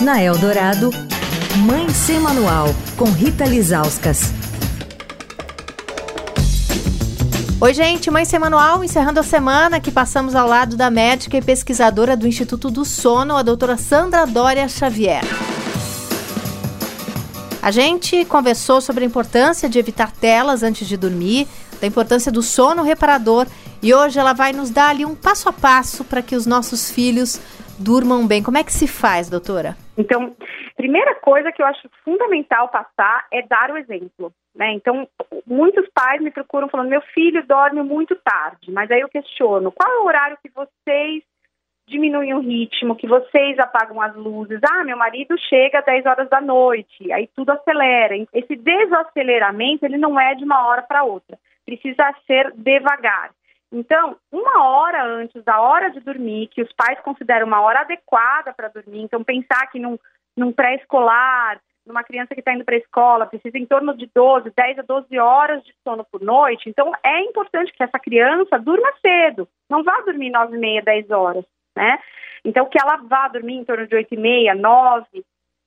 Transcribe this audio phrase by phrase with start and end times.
[0.00, 0.90] Na Eldorado,
[1.64, 4.32] Mãe Sem Manual, com Rita Lizauskas.
[7.60, 11.42] Oi, gente, Mãe Sem Manual, encerrando a semana que passamos ao lado da médica e
[11.42, 15.22] pesquisadora do Instituto do Sono, a doutora Sandra Dória Xavier.
[17.62, 21.46] A gente conversou sobre a importância de evitar telas antes de dormir,
[21.80, 23.46] da importância do sono reparador
[23.80, 26.90] e hoje ela vai nos dar ali um passo a passo para que os nossos
[26.90, 27.38] filhos
[27.78, 28.42] durmam bem.
[28.42, 29.76] Como é que se faz, doutora?
[29.96, 30.34] Então,
[30.76, 34.32] primeira coisa que eu acho fundamental passar é dar o exemplo.
[34.54, 34.72] Né?
[34.72, 35.08] Então,
[35.46, 39.90] muitos pais me procuram falando: meu filho dorme muito tarde, mas aí eu questiono: qual
[39.90, 41.22] é o horário que vocês
[41.86, 44.60] diminuem o ritmo, que vocês apagam as luzes?
[44.70, 48.14] Ah, meu marido chega às 10 horas da noite, aí tudo acelera.
[48.32, 53.30] Esse desaceleramento ele não é de uma hora para outra, precisa ser devagar.
[53.72, 58.52] Então, uma hora antes da hora de dormir, que os pais consideram uma hora adequada
[58.52, 59.98] para dormir, então pensar que num,
[60.36, 64.52] num pré-escolar, numa criança que está indo para a escola, precisa em torno de 12,
[64.56, 68.92] 10 a 12 horas de sono por noite, então é importante que essa criança durma
[69.00, 71.44] cedo, não vá dormir 9 e meia, 10 horas,
[71.76, 71.98] né?
[72.44, 75.24] Então, que ela vá dormir em torno de 8 e meia, 9,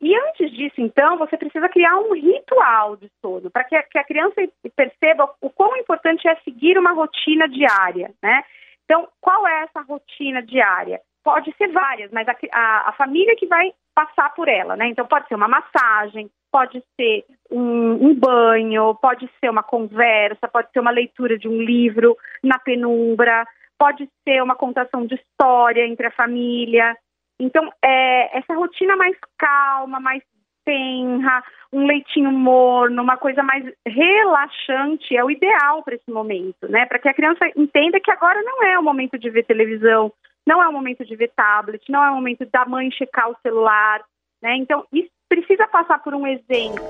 [0.00, 4.04] e antes disso, então, você precisa criar um ritual de sono, para que, que, a
[4.04, 4.34] criança
[4.74, 8.42] perceba o quão importante é seguir uma rotina diária, né?
[8.84, 11.00] Então, qual é essa rotina diária?
[11.22, 14.88] Pode ser várias, mas a, a, a família que vai passar por ela, né?
[14.88, 20.70] Então, pode ser uma massagem, pode ser um, um, banho, pode ser uma conversa, pode
[20.72, 23.46] ser uma leitura de um livro na penumbra,
[23.78, 26.96] pode ser uma contação de história entre a família,
[27.40, 30.22] então, é, essa rotina mais calma, mais
[30.64, 36.84] tenra, um leitinho morno, uma coisa mais relaxante é o ideal para esse momento, né?
[36.84, 40.12] Para que a criança entenda que agora não é o momento de ver televisão,
[40.46, 43.36] não é o momento de ver tablet, não é o momento da mãe checar o
[43.42, 44.02] celular,
[44.42, 44.56] né?
[44.56, 46.84] Então, isso precisa passar por um exemplo.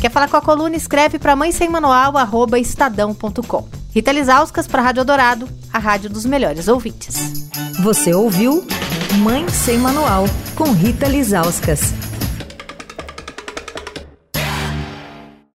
[0.00, 0.76] Quer falar com a coluna?
[0.76, 3.68] Escreve para mãe sem manual, arroba estadão.com.
[3.92, 7.48] Rita Lisauskas para a Rádio Dourado, a rádio dos melhores ouvintes.
[7.82, 8.62] Você ouviu
[9.16, 12.07] Mãe Sem Manual, com Rita Lizauskas.